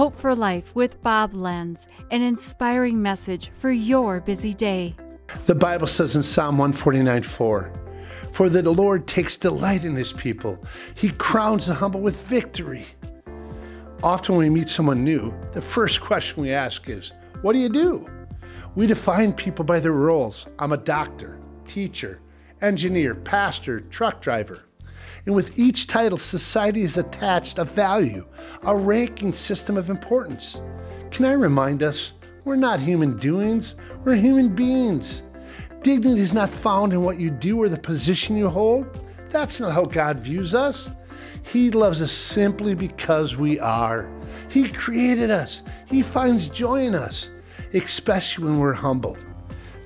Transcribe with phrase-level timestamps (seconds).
[0.00, 4.96] Hope for Life with Bob Lenz, an inspiring message for your busy day.
[5.44, 7.70] The Bible says in Psalm 149 4,
[8.32, 12.86] For the Lord takes delight in his people, he crowns the humble with victory.
[14.02, 17.12] Often when we meet someone new, the first question we ask is,
[17.42, 18.08] What do you do?
[18.76, 20.46] We define people by their roles.
[20.58, 22.22] I'm a doctor, teacher,
[22.62, 24.64] engineer, pastor, truck driver.
[25.26, 28.26] And with each title, society has attached a value,
[28.62, 30.60] a ranking system of importance.
[31.10, 32.12] Can I remind us,
[32.44, 33.74] we're not human doings,
[34.04, 35.22] we're human beings.
[35.82, 39.00] Dignity is not found in what you do or the position you hold.
[39.30, 40.90] That's not how God views us.
[41.42, 44.10] He loves us simply because we are.
[44.48, 47.30] He created us, He finds joy in us,
[47.72, 49.16] especially when we're humble.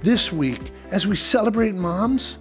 [0.03, 0.61] This week,
[0.91, 2.39] as we celebrate moms,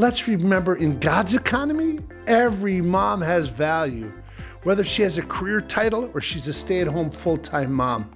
[0.00, 4.10] let's remember in God's economy, every mom has value,
[4.62, 8.10] whether she has a career title or she's a stay at home full time mom.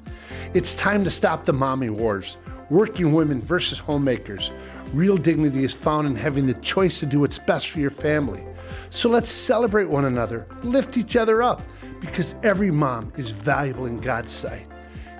[0.54, 2.38] It's time to stop the mommy wars.
[2.70, 4.50] Working women versus homemakers.
[4.94, 8.42] Real dignity is found in having the choice to do what's best for your family.
[8.88, 11.62] So let's celebrate one another, lift each other up,
[12.00, 14.66] because every mom is valuable in God's sight.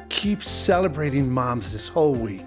[0.09, 2.47] Keep celebrating moms this whole week.